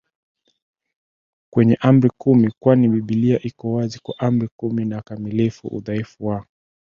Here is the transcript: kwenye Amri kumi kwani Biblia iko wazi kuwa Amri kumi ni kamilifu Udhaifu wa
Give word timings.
kwenye 1.53 1.75
Amri 1.75 2.09
kumi 2.17 2.53
kwani 2.59 2.87
Biblia 2.89 3.39
iko 3.43 3.71
wazi 3.73 3.99
kuwa 3.99 4.19
Amri 4.19 4.47
kumi 4.55 4.85
ni 4.85 5.01
kamilifu 5.01 5.67
Udhaifu 5.67 6.25
wa 6.27 6.45